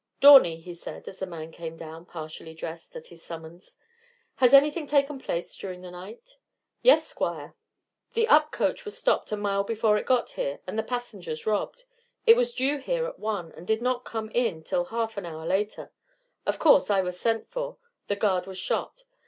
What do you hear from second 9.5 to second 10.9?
before it got here, and the